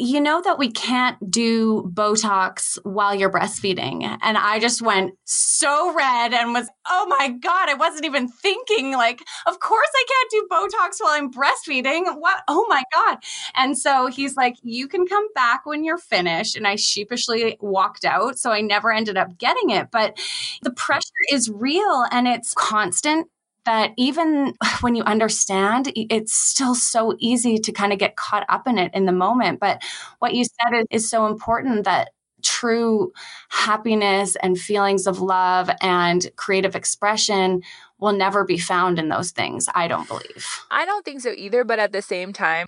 [0.00, 4.04] you know that we can't do Botox while you're breastfeeding.
[4.22, 8.92] And I just went so red and was, oh my God, I wasn't even thinking,
[8.92, 12.20] like, of course I can't do Botox while I'm breastfeeding.
[12.20, 12.42] What?
[12.46, 13.18] Oh my God.
[13.56, 16.56] And so he's like, you can come back when you're finished.
[16.56, 18.38] And I sheepishly walked out.
[18.38, 19.88] So I never ended up getting it.
[19.90, 20.16] But
[20.62, 23.26] the pressure is real and it's constant
[23.68, 28.66] that even when you understand, it's still so easy to kind of get caught up
[28.66, 29.60] in it in the moment.
[29.60, 29.82] But
[30.18, 32.10] what you said is, is so important that
[32.42, 33.12] true
[33.50, 37.62] happiness and feelings of love and creative expression
[37.98, 40.46] will never be found in those things, I don't believe.
[40.70, 41.64] I don't think so either.
[41.64, 42.66] But at the same time,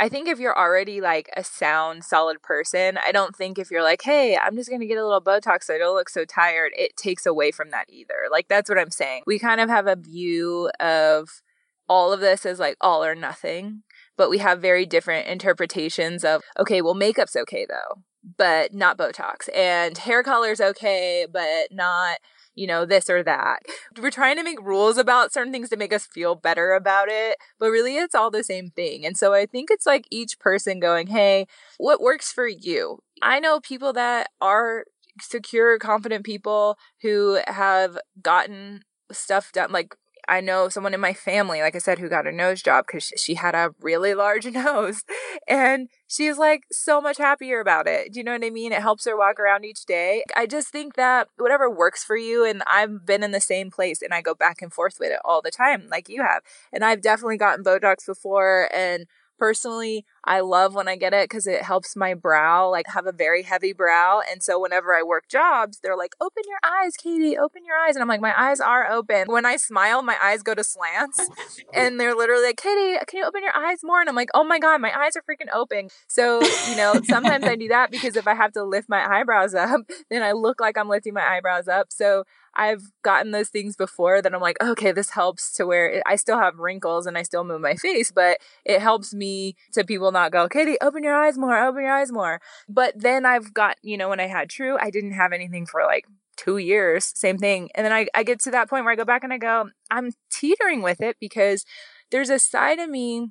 [0.00, 3.82] I think if you're already like a sound, solid person, I don't think if you're
[3.82, 6.24] like, hey, I'm just going to get a little Botox so I don't look so
[6.24, 8.26] tired, it takes away from that either.
[8.30, 9.22] Like, that's what I'm saying.
[9.26, 11.42] We kind of have a view of
[11.88, 13.82] all of this as like all or nothing,
[14.16, 18.02] but we have very different interpretations of, okay, well, makeup's okay though,
[18.36, 19.48] but not Botox.
[19.54, 22.18] And hair color's okay, but not
[22.58, 23.60] you know, this or that.
[24.00, 27.36] We're trying to make rules about certain things to make us feel better about it,
[27.58, 29.06] but really it's all the same thing.
[29.06, 31.46] And so I think it's like each person going, hey,
[31.78, 32.98] what works for you?
[33.22, 34.84] I know people that are
[35.20, 39.94] secure, confident people who have gotten stuff done, like
[40.28, 43.12] I know someone in my family, like I said, who got a nose job because
[43.16, 45.02] she had a really large nose.
[45.48, 48.12] And she's like so much happier about it.
[48.12, 48.72] Do you know what I mean?
[48.72, 50.24] It helps her walk around each day.
[50.36, 54.02] I just think that whatever works for you, and I've been in the same place
[54.02, 56.42] and I go back and forth with it all the time, like you have.
[56.72, 59.06] And I've definitely gotten Botox before and
[59.38, 63.12] Personally, I love when I get it because it helps my brow, like have a
[63.12, 64.20] very heavy brow.
[64.30, 67.94] And so whenever I work jobs, they're like, open your eyes, Katie, open your eyes.
[67.94, 69.26] And I'm like, my eyes are open.
[69.28, 71.28] When I smile, my eyes go to slants.
[71.74, 74.00] and they're literally like, Katie, can you open your eyes more?
[74.00, 75.88] And I'm like, oh my God, my eyes are freaking open.
[76.08, 79.54] So, you know, sometimes I do that because if I have to lift my eyebrows
[79.54, 81.88] up, then I look like I'm lifting my eyebrows up.
[81.90, 82.24] So
[82.58, 86.38] I've gotten those things before that I'm like, okay, this helps to where I still
[86.38, 90.32] have wrinkles and I still move my face, but it helps me to people not
[90.32, 92.40] go, Katie, open your eyes more, open your eyes more.
[92.68, 95.84] But then I've got, you know, when I had True, I didn't have anything for
[95.84, 96.04] like
[96.36, 97.70] two years, same thing.
[97.74, 99.70] And then I, I get to that point where I go back and I go,
[99.90, 101.64] I'm teetering with it because
[102.10, 103.28] there's a side of me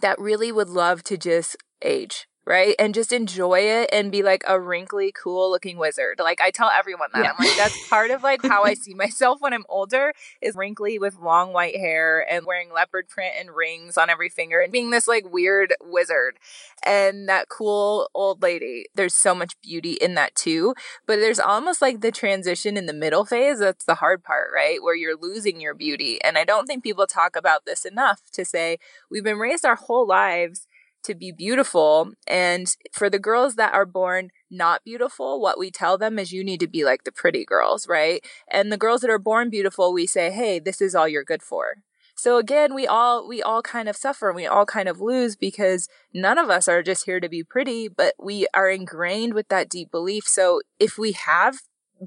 [0.00, 2.76] that really would love to just age right?
[2.78, 6.20] And just enjoy it and be like a wrinkly, cool looking wizard.
[6.20, 7.24] Like I tell everyone that.
[7.24, 7.32] Yeah.
[7.36, 10.98] I'm like, that's part of like how I see myself when I'm older is wrinkly
[10.98, 14.90] with long white hair and wearing leopard print and rings on every finger and being
[14.90, 16.38] this like weird wizard
[16.84, 18.86] and that cool old lady.
[18.94, 20.74] There's so much beauty in that too.
[21.04, 23.58] But there's almost like the transition in the middle phase.
[23.58, 24.80] That's the hard part, right?
[24.80, 26.22] Where you're losing your beauty.
[26.22, 28.78] And I don't think people talk about this enough to say
[29.10, 30.68] we've been raised our whole lives
[31.06, 32.12] to be beautiful.
[32.26, 36.44] And for the girls that are born not beautiful, what we tell them is you
[36.44, 38.24] need to be like the pretty girls, right?
[38.50, 41.42] And the girls that are born beautiful, we say, hey, this is all you're good
[41.42, 41.76] for.
[42.18, 45.36] So again, we all we all kind of suffer and we all kind of lose
[45.36, 49.48] because none of us are just here to be pretty, but we are ingrained with
[49.48, 50.24] that deep belief.
[50.26, 51.58] So if we have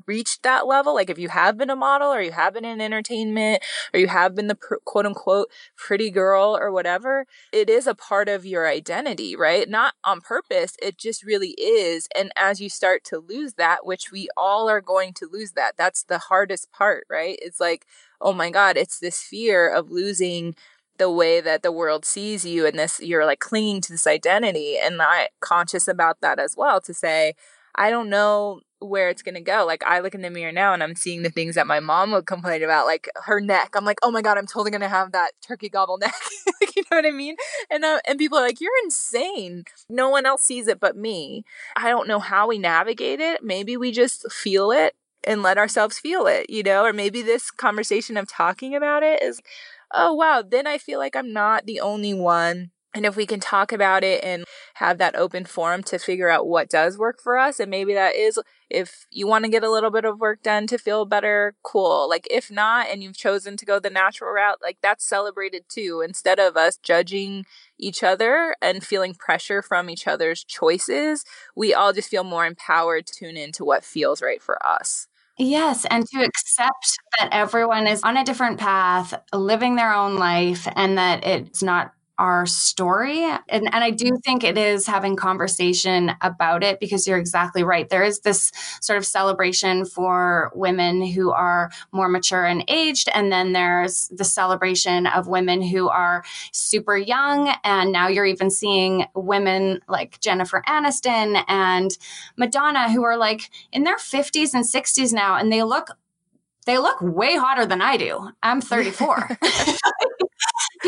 [0.06, 2.82] reached that level, like if you have been a model or you have been in
[2.82, 7.88] entertainment or you have been the pr- quote unquote pretty girl or whatever, it is
[7.88, 9.68] a part of your identity, right?
[9.70, 12.08] Not on purpose, it just really is.
[12.16, 15.74] And as you start to lose that, which we all are going to lose that,
[15.78, 17.38] that's the hardest part, right?
[17.42, 17.86] It's like,
[18.22, 20.56] oh my God, it's this fear of losing
[20.98, 24.78] the way that the world sees you and this you're like clinging to this identity
[24.78, 27.36] and I conscious about that as well to say
[27.74, 29.66] I don't know where it's gonna go.
[29.66, 32.12] Like I look in the mirror now and I'm seeing the things that my mom
[32.12, 33.72] would complain about, like her neck.
[33.76, 36.14] I'm like, oh my god, I'm totally gonna have that turkey gobble neck.
[36.76, 37.36] you know what I mean?
[37.70, 39.66] And uh, and people are like, you're insane.
[39.90, 41.44] No one else sees it but me.
[41.76, 43.44] I don't know how we navigate it.
[43.44, 46.84] Maybe we just feel it and let ourselves feel it, you know?
[46.86, 49.42] Or maybe this conversation of talking about it is,
[49.94, 53.40] oh wow, then I feel like I'm not the only one and if we can
[53.40, 57.38] talk about it and have that open forum to figure out what does work for
[57.38, 60.42] us, and maybe that is if you want to get a little bit of work
[60.44, 62.10] done to feel better, cool.
[62.10, 66.02] Like if not, and you've chosen to go the natural route, like that's celebrated too.
[66.06, 67.46] Instead of us judging
[67.78, 71.26] each other and feeling pressure from each other's choices,
[71.56, 75.08] we all just feel more empowered to tune into what feels right for us.
[75.42, 80.68] Yes, and to accept that everyone is on a different path, living their own life,
[80.76, 83.24] and that it's not our story.
[83.24, 84.18] And, and I do mm-hmm.
[84.18, 87.90] think it is having conversation about it because you're exactly right.
[87.90, 88.52] There is this
[88.82, 93.10] sort of celebration for women who are more mature and aged.
[93.14, 97.56] And then there's the celebration of women who are super young.
[97.64, 101.98] And now you're even seeing women like Jennifer Aniston and
[102.38, 105.38] Madonna who are like in their 50s and 60s now.
[105.38, 105.90] And they look
[106.66, 108.30] they look way hotter than I do.
[108.44, 109.38] I'm 34.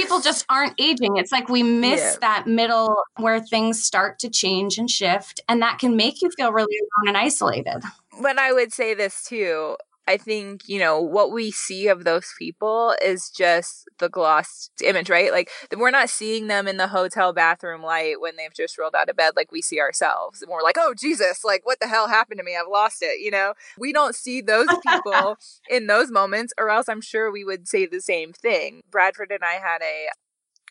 [0.02, 1.18] people just aren't aging.
[1.18, 2.16] It's like we miss yeah.
[2.22, 6.52] that middle where things start to change and shift, and that can make you feel
[6.52, 7.82] really alone and isolated.
[8.22, 9.76] But I would say this too.
[10.08, 15.10] I think, you know, what we see of those people is just the glossed image,
[15.10, 15.32] right?
[15.32, 19.10] Like, we're not seeing them in the hotel bathroom light when they've just rolled out
[19.10, 20.42] of bed like we see ourselves.
[20.42, 22.58] And we're like, oh, Jesus, like, what the hell happened to me?
[22.60, 23.54] I've lost it, you know?
[23.78, 25.38] We don't see those people
[25.70, 28.82] in those moments, or else I'm sure we would say the same thing.
[28.90, 30.08] Bradford and I had a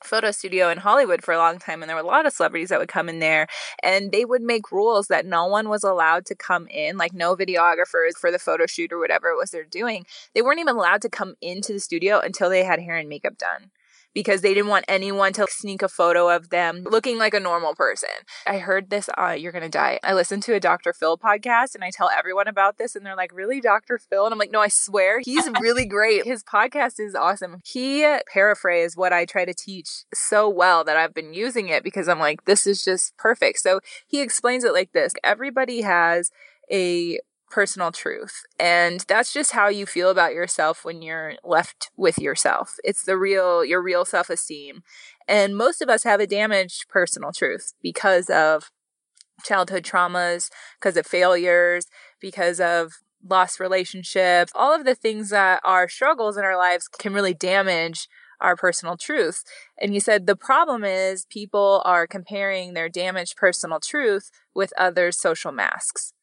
[0.05, 2.69] photo studio in Hollywood for a long time and there were a lot of celebrities
[2.69, 3.47] that would come in there
[3.83, 7.37] and they would make rules that no one was allowed to come in like no
[7.37, 10.07] videographers for the photo shoot or whatever it was they're doing.
[10.35, 13.37] They weren't even allowed to come into the studio until they had hair and makeup
[13.39, 13.71] done
[14.14, 17.75] because they didn't want anyone to sneak a photo of them looking like a normal
[17.75, 18.09] person.
[18.46, 20.01] I heard this, uh, you're gonna die.
[20.03, 20.92] I listened to a Dr.
[20.92, 23.99] Phil podcast and I tell everyone about this and they're like, really, Dr.
[23.99, 24.24] Phil?
[24.24, 26.24] And I'm like, no, I swear, he's really great.
[26.24, 27.61] His podcast is awesome.
[27.64, 32.09] He paraphrased what I try to teach so well that I've been using it because
[32.09, 33.59] I'm like, this is just perfect.
[33.59, 36.30] So he explains it like this everybody has
[36.70, 37.18] a
[37.51, 38.42] personal truth.
[38.59, 42.76] And that's just how you feel about yourself when you're left with yourself.
[42.84, 44.82] It's the real, your real self esteem.
[45.28, 48.70] And most of us have a damaged personal truth because of
[49.44, 51.86] childhood traumas, because of failures,
[52.20, 52.94] because of
[53.28, 58.09] lost relationships, all of the things that are struggles in our lives can really damage
[58.40, 59.44] our personal truth.
[59.78, 65.18] And he said the problem is people are comparing their damaged personal truth with others'
[65.18, 66.14] social masks.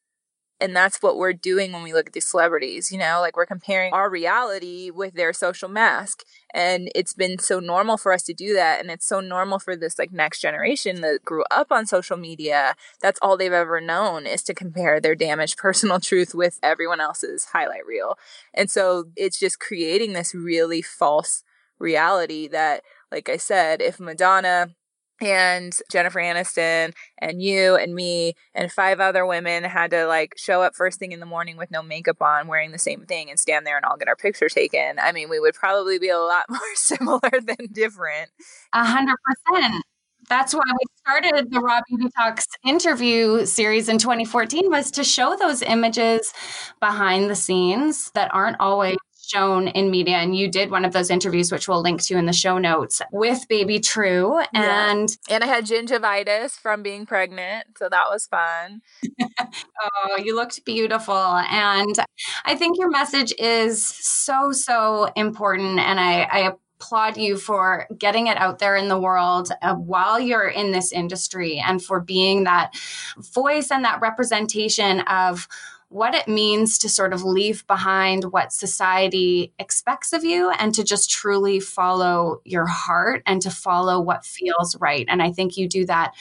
[0.60, 3.46] And that's what we're doing when we look at these celebrities, you know, like we're
[3.46, 6.24] comparing our reality with their social mask.
[6.52, 8.80] And it's been so normal for us to do that.
[8.80, 12.74] And it's so normal for this like next generation that grew up on social media.
[13.00, 17.46] That's all they've ever known is to compare their damaged personal truth with everyone else's
[17.52, 18.18] highlight reel.
[18.52, 21.44] And so it's just creating this really false
[21.78, 22.82] reality that,
[23.12, 24.74] like I said, if Madonna
[25.20, 30.62] and Jennifer Aniston and you and me and five other women had to like show
[30.62, 33.38] up first thing in the morning with no makeup on, wearing the same thing and
[33.38, 34.98] stand there and all get our picture taken.
[34.98, 38.30] I mean, we would probably be a lot more similar than different.
[38.72, 39.84] A hundred percent.
[40.28, 45.36] That's why we started the Raw Beauty Talks interview series in 2014 was to show
[45.38, 46.34] those images
[46.80, 48.98] behind the scenes that aren't always
[49.28, 52.26] shown in media and you did one of those interviews which we'll link to in
[52.26, 54.40] the show notes with baby true.
[54.54, 55.34] And yeah.
[55.34, 58.82] and i had gingivitis from being pregnant so that was fun.
[59.80, 61.14] Oh you looked beautiful.
[61.14, 61.94] And
[62.44, 68.28] i think your message is so so important and i i applaud you for getting
[68.28, 72.44] it out there in the world uh, while you're in this industry and for being
[72.44, 72.74] that
[73.34, 75.48] voice and that representation of
[75.90, 80.84] what it means to sort of leave behind what society expects of you and to
[80.84, 85.06] just truly follow your heart and to follow what feels right.
[85.08, 86.12] And I think you do that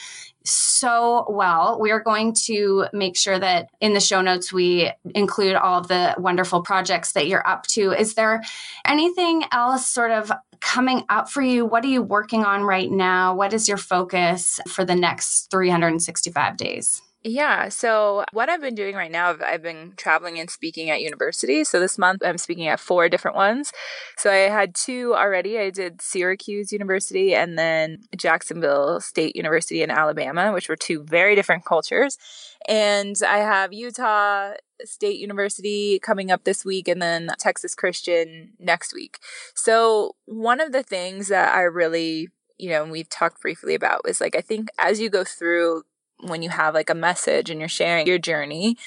[0.45, 1.77] so well.
[1.81, 6.15] We are going to make sure that in the show notes we include all the
[6.17, 7.91] wonderful projects that you're up to.
[7.91, 8.41] Is there
[8.85, 11.65] anything else sort of coming up for you?
[11.65, 13.35] What are you working on right now?
[13.35, 17.01] What is your focus for the next 365 days?
[17.23, 17.69] Yeah.
[17.69, 21.67] So, what I've been doing right now, I've been traveling and speaking at universities.
[21.67, 23.71] So, this month I'm speaking at four different ones.
[24.17, 25.57] So, I had two already.
[25.57, 31.35] I did Syracuse University and then Jacksonville State University in Alabama, which were two very
[31.35, 32.17] different cultures.
[32.67, 34.53] And I have Utah
[34.85, 39.17] State University coming up this week and then Texas Christian next week.
[39.55, 44.03] So, one of the things that I really you know, and we've talked briefly about
[44.03, 45.83] was like, I think as you go through
[46.19, 48.77] when you have like a message and you're sharing your journey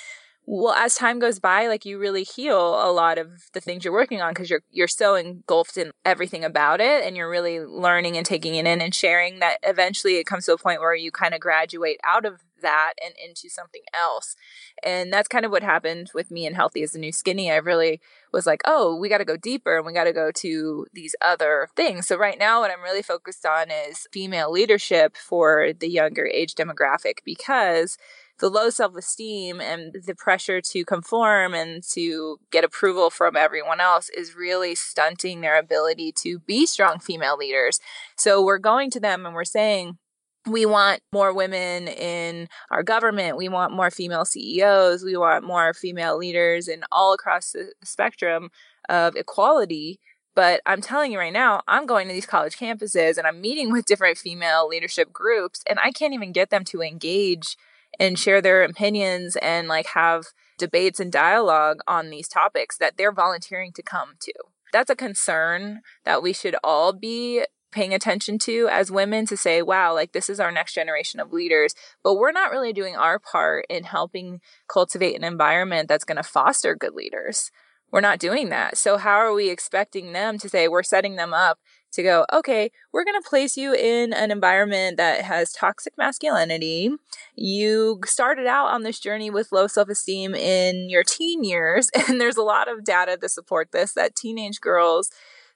[0.47, 3.93] well as time goes by like you really heal a lot of the things you're
[3.93, 8.16] working on because you're you're so engulfed in everything about it and you're really learning
[8.16, 11.11] and taking it in and sharing that eventually it comes to a point where you
[11.11, 14.36] kind of graduate out of that and into something else.
[14.82, 17.51] And that's kind of what happened with me and Healthy is the New Skinny.
[17.51, 18.01] I really
[18.32, 21.14] was like oh we got to go deeper and we got to go to these
[21.22, 22.07] other things.
[22.07, 26.55] So right now what i'm really focused on is female leadership for the younger age
[26.55, 27.99] demographic because
[28.41, 33.80] the low self esteem and the pressure to conform and to get approval from everyone
[33.80, 37.78] else is really stunting their ability to be strong female leaders.
[38.16, 39.99] So we're going to them and we're saying,
[40.47, 43.36] we want more women in our government.
[43.36, 45.05] We want more female CEOs.
[45.05, 48.51] We want more female leaders and all across the spectrum
[48.88, 50.01] of equality.
[50.34, 53.70] But I'm telling you right now, I'm going to these college campuses and I'm meeting
[53.70, 57.57] with different female leadership groups, and I can't even get them to engage
[57.99, 60.26] and share their opinions and like have
[60.59, 64.32] debates and dialogue on these topics that they're volunteering to come to.
[64.72, 69.62] That's a concern that we should all be paying attention to as women to say,
[69.62, 73.18] wow, like this is our next generation of leaders, but we're not really doing our
[73.18, 77.51] part in helping cultivate an environment that's going to foster good leaders.
[77.93, 78.76] We're not doing that.
[78.76, 81.59] So, how are we expecting them to say we're setting them up
[81.93, 86.91] to go, okay, we're going to place you in an environment that has toxic masculinity.
[87.36, 92.20] You started out on this journey with low self esteem in your teen years, and
[92.20, 95.11] there's a lot of data to support this that teenage girls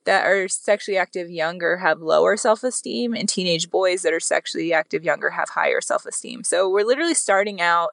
[0.05, 4.73] that are sexually active younger have lower self esteem, and teenage boys that are sexually
[4.73, 6.45] active younger have higher self esteem.
[6.45, 7.91] So we're literally starting out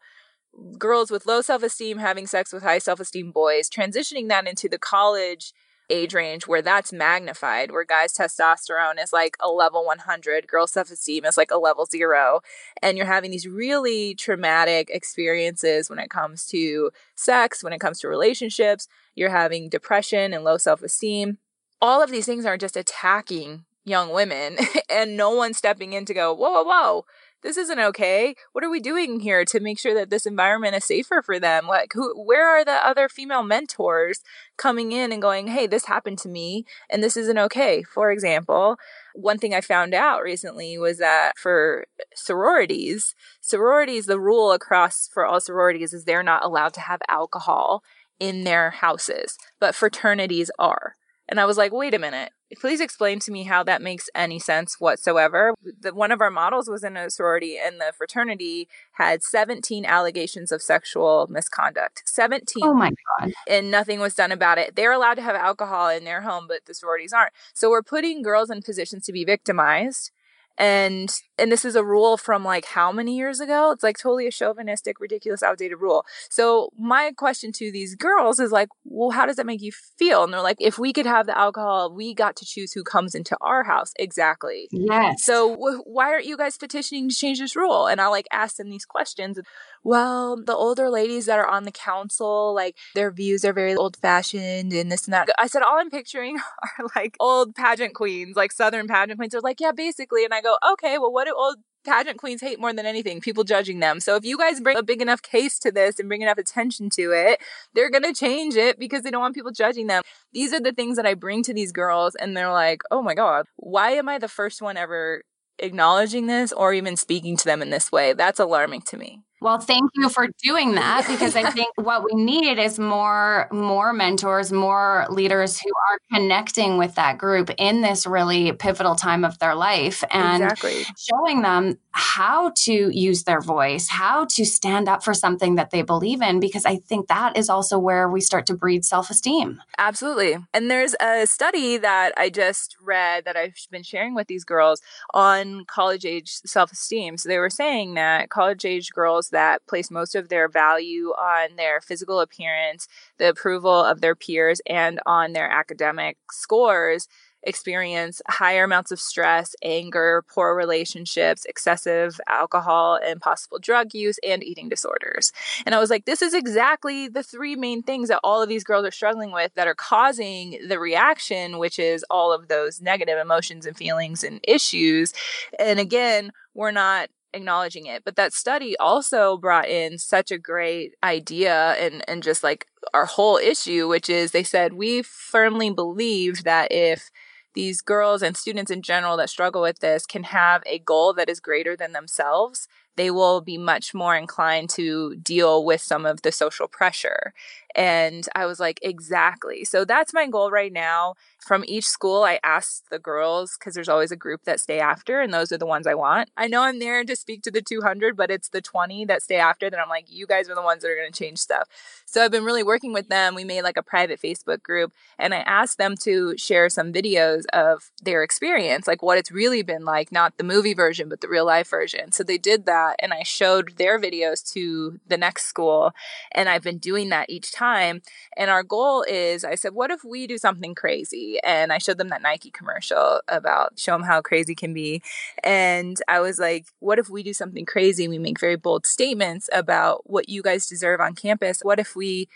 [0.77, 4.67] girls with low self esteem having sex with high self esteem boys, transitioning that into
[4.67, 5.53] the college
[5.91, 10.89] age range where that's magnified, where guys' testosterone is like a level 100, girl self
[10.89, 12.41] esteem is like a level zero.
[12.81, 17.99] And you're having these really traumatic experiences when it comes to sex, when it comes
[17.99, 18.87] to relationships.
[19.15, 21.37] You're having depression and low self esteem.
[21.81, 24.57] All of these things are just attacking young women,
[24.89, 27.05] and no one's stepping in to go, whoa, whoa, whoa
[27.43, 28.35] this isn't okay.
[28.51, 31.67] What are we doing here to make sure that this environment is safer for them?
[31.67, 34.21] Like, who, where are the other female mentors
[34.57, 37.83] coming in and going, hey, this happened to me and this isn't okay?
[37.83, 38.77] For example,
[39.13, 41.85] one thing I found out recently was that for
[42.15, 47.83] sororities, sororities, the rule across for all sororities is they're not allowed to have alcohol
[48.19, 50.95] in their houses, but fraternities are.
[51.27, 52.31] And I was like, wait a minute.
[52.59, 55.53] Please explain to me how that makes any sense whatsoever.
[55.79, 60.51] The, one of our models was in a sorority, and the fraternity had 17 allegations
[60.51, 62.03] of sexual misconduct.
[62.05, 62.63] 17.
[62.63, 63.31] Oh my God.
[63.47, 64.75] And nothing was done about it.
[64.75, 67.33] They're allowed to have alcohol in their home, but the sororities aren't.
[67.53, 70.11] So we're putting girls in positions to be victimized
[70.57, 71.11] and
[71.41, 73.71] and this is a rule from like how many years ago?
[73.71, 76.05] It's like totally a chauvinistic ridiculous outdated rule.
[76.29, 80.23] So my question to these girls is like well how does that make you feel?
[80.23, 83.15] And they're like if we could have the alcohol we got to choose who comes
[83.15, 83.91] into our house.
[83.97, 84.67] Exactly.
[84.71, 85.23] Yes.
[85.23, 87.87] So w- why aren't you guys petitioning to change this rule?
[87.87, 89.39] And i like ask them these questions.
[89.83, 93.97] Well the older ladies that are on the council like their views are very old
[93.97, 95.27] fashioned and this and that.
[95.39, 96.37] I said all i'm picturing
[96.79, 99.31] are like old pageant queens like southern pageant queens.
[99.31, 100.23] They're like yeah basically.
[100.23, 103.43] And i go okay well what do old pageant queens hate more than anything people
[103.43, 103.99] judging them.
[103.99, 106.89] So if you guys bring a big enough case to this and bring enough attention
[106.91, 107.41] to it,
[107.73, 110.03] they're going to change it because they don't want people judging them.
[110.33, 113.15] These are the things that I bring to these girls and they're like, "Oh my
[113.15, 115.23] god, why am I the first one ever
[115.59, 119.23] acknowledging this or even speaking to them in this way?" That's alarming to me.
[119.41, 123.91] Well, thank you for doing that because I think what we need is more more
[123.91, 129.39] mentors, more leaders who are connecting with that group in this really pivotal time of
[129.39, 130.85] their life and exactly.
[130.95, 135.81] showing them how to use their voice, how to stand up for something that they
[135.81, 139.59] believe in because I think that is also where we start to breed self-esteem.
[139.79, 140.37] Absolutely.
[140.53, 144.81] And there's a study that I just read that I've been sharing with these girls
[145.15, 147.17] on college age self-esteem.
[147.17, 151.55] So they were saying that college age girls that place most of their value on
[151.55, 157.07] their physical appearance, the approval of their peers, and on their academic scores
[157.43, 164.43] experience higher amounts of stress, anger, poor relationships, excessive alcohol and possible drug use, and
[164.43, 165.31] eating disorders.
[165.65, 168.63] And I was like, this is exactly the three main things that all of these
[168.63, 173.17] girls are struggling with that are causing the reaction, which is all of those negative
[173.17, 175.13] emotions and feelings and issues.
[175.59, 178.03] And again, we're not acknowledging it.
[178.03, 183.05] But that study also brought in such a great idea and, and just like our
[183.05, 187.09] whole issue, which is they said, we firmly believe that if
[187.53, 191.29] these girls and students in general that struggle with this can have a goal that
[191.29, 196.21] is greater than themselves, they will be much more inclined to deal with some of
[196.21, 197.33] the social pressure.
[197.75, 199.63] And I was like, exactly.
[199.63, 201.15] So that's my goal right now.
[201.39, 205.21] From each school, I asked the girls because there's always a group that stay after,
[205.21, 206.29] and those are the ones I want.
[206.37, 209.37] I know I'm there to speak to the 200, but it's the 20 that stay
[209.37, 211.67] after that I'm like, you guys are the ones that are going to change stuff.
[212.05, 213.33] So I've been really working with them.
[213.33, 217.45] We made like a private Facebook group, and I asked them to share some videos
[217.53, 221.29] of their experience, like what it's really been like, not the movie version, but the
[221.29, 222.11] real life version.
[222.11, 225.93] So they did that, and I showed their videos to the next school,
[226.31, 228.01] and I've been doing that each time time.
[228.35, 231.39] And our goal is I said, what if we do something crazy?
[231.43, 235.01] And I showed them that Nike commercial about show them how crazy can be.
[235.43, 238.07] And I was like, what if we do something crazy?
[238.07, 241.59] We make very bold statements about what you guys deserve on campus.
[241.61, 242.27] What if we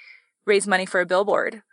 [0.45, 1.63] raise money for a billboard?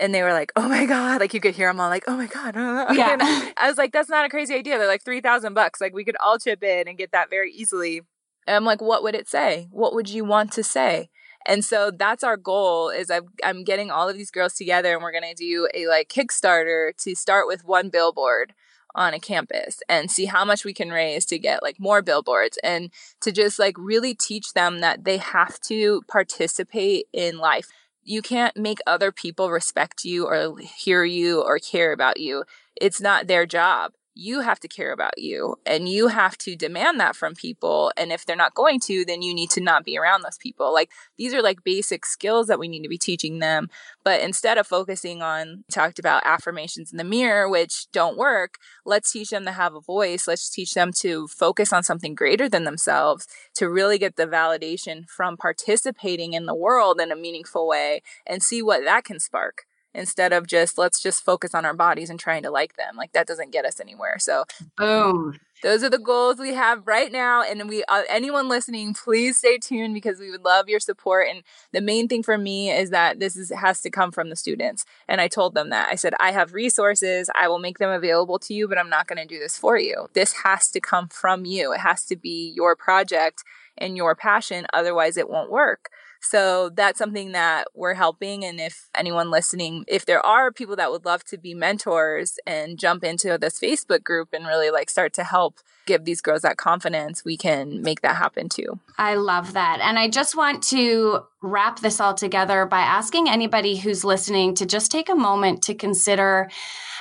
[0.00, 2.16] and they were like, "Oh my god!" Like you could hear them all like, "Oh
[2.16, 2.54] my god!"
[2.96, 3.16] Yeah.
[3.56, 5.78] I was like, "That's not a crazy idea." They're like three thousand bucks.
[5.80, 8.00] Like we could all chip in and get that very easily.
[8.46, 9.68] And I'm like, "What would it say?
[9.70, 11.10] What would you want to say?"
[11.46, 15.02] And so that's our goal is i am getting all of these girls together and
[15.02, 18.52] we're going to do a like Kickstarter to start with one billboard
[18.94, 22.58] on a campus and see how much we can raise to get like more billboards
[22.62, 27.68] and to just like really teach them that they have to participate in life.
[28.02, 32.44] You can't make other people respect you or hear you or care about you.
[32.74, 37.00] It's not their job you have to care about you and you have to demand
[37.00, 37.90] that from people.
[37.96, 40.74] And if they're not going to, then you need to not be around those people.
[40.74, 43.70] Like these are like basic skills that we need to be teaching them.
[44.04, 49.10] But instead of focusing on talked about affirmations in the mirror, which don't work, let's
[49.10, 50.28] teach them to have a voice.
[50.28, 55.08] Let's teach them to focus on something greater than themselves to really get the validation
[55.08, 59.64] from participating in the world in a meaningful way and see what that can spark
[59.94, 62.96] instead of just let's just focus on our bodies and trying to like them.
[62.96, 64.18] Like that doesn't get us anywhere.
[64.18, 64.44] So,
[64.76, 65.38] boom.
[65.62, 69.58] Those are the goals we have right now and we uh, anyone listening, please stay
[69.58, 73.20] tuned because we would love your support and the main thing for me is that
[73.20, 74.86] this is has to come from the students.
[75.06, 75.88] And I told them that.
[75.90, 79.06] I said I have resources, I will make them available to you, but I'm not
[79.06, 80.08] going to do this for you.
[80.14, 81.72] This has to come from you.
[81.74, 83.44] It has to be your project
[83.80, 85.90] and your passion otherwise it won't work.
[86.22, 88.44] So that's something that we're helping.
[88.44, 92.78] And if anyone listening, if there are people that would love to be mentors and
[92.78, 96.58] jump into this Facebook group and really like start to help give these girls that
[96.58, 98.78] confidence, we can make that happen too.
[98.98, 99.80] I love that.
[99.80, 104.66] And I just want to wrap this all together by asking anybody who's listening to
[104.66, 106.50] just take a moment to consider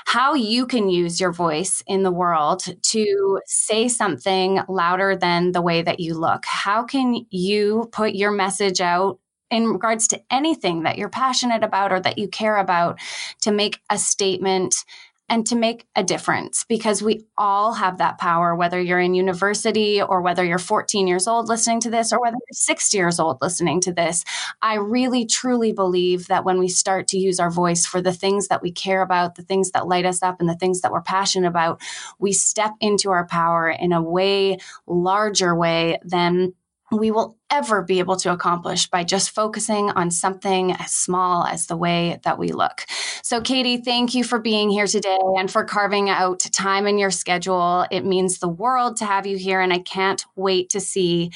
[0.09, 5.61] how you can use your voice in the world to say something louder than the
[5.61, 6.43] way that you look.
[6.47, 9.19] How can you put your message out
[9.51, 12.99] in regards to anything that you're passionate about or that you care about
[13.41, 14.83] to make a statement
[15.29, 20.01] and to make a difference because we all have that power, whether you're in university
[20.01, 23.37] or whether you're 14 years old listening to this or whether you're 60 years old
[23.41, 24.23] listening to this.
[24.61, 28.47] I really truly believe that when we start to use our voice for the things
[28.47, 31.01] that we care about, the things that light us up, and the things that we're
[31.01, 31.81] passionate about,
[32.17, 34.57] we step into our power in a way
[34.87, 36.53] larger way than
[36.91, 41.67] we will ever be able to accomplish by just focusing on something as small as
[41.67, 42.85] the way that we look.
[43.23, 47.11] So, Katie, thank you for being here today and for carving out time in your
[47.11, 47.85] schedule.
[47.91, 51.31] It means the world to have you here, and I can't wait to see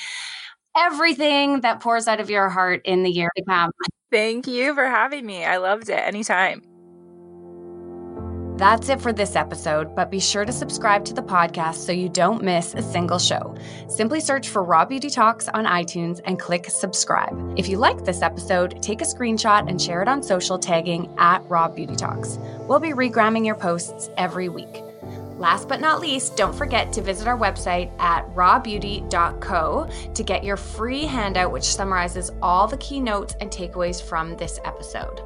[0.76, 3.72] everything that pours out of your heart in the year to come.
[4.12, 5.44] Thank you for having me.
[5.44, 6.00] I loved it.
[6.00, 6.73] Anytime.
[8.58, 12.08] That's it for this episode, but be sure to subscribe to the podcast so you
[12.08, 13.56] don't miss a single show.
[13.90, 17.34] Simply search for Raw Beauty Talks on iTunes and click subscribe.
[17.58, 21.44] If you like this episode, take a screenshot and share it on social tagging at
[21.50, 22.38] Raw Beauty Talks.
[22.68, 24.84] We'll be regramming your posts every week.
[25.38, 30.58] Last but not least, don't forget to visit our website at rawbeauty.co to get your
[30.58, 35.22] free handout, which summarizes all the key notes and takeaways from this episode.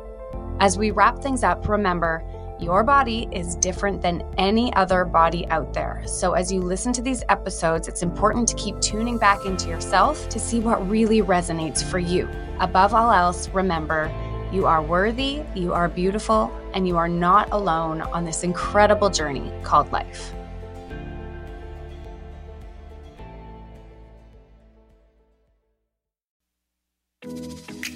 [0.60, 2.24] As we wrap things up, remember,
[2.60, 6.02] your body is different than any other body out there.
[6.08, 10.28] So, as you listen to these episodes, it's important to keep tuning back into yourself
[10.30, 12.28] to see what really resonates for you.
[12.60, 14.12] Above all else, remember
[14.52, 19.52] you are worthy, you are beautiful, and you are not alone on this incredible journey
[19.62, 20.34] called life.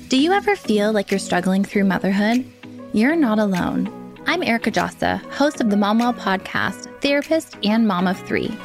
[0.10, 2.46] Do you ever feel like you're struggling through motherhood?
[2.92, 4.01] You're not alone.
[4.28, 8.56] I'm Erica Djossa, host of the Momwell podcast, therapist, and mom of three.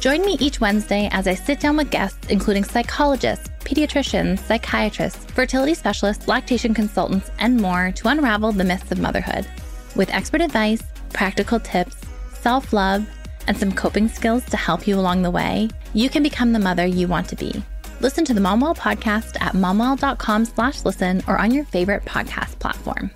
[0.00, 5.74] Join me each Wednesday as I sit down with guests, including psychologists, pediatricians, psychiatrists, fertility
[5.74, 9.46] specialists, lactation consultants, and more to unravel the myths of motherhood.
[9.96, 10.82] With expert advice,
[11.12, 11.96] practical tips,
[12.32, 13.06] self love,
[13.46, 16.86] and some coping skills to help you along the way, you can become the mother
[16.86, 17.62] you want to be.
[18.00, 23.10] Listen to the Momwell podcast at momwell.com slash listen or on your favorite podcast platform.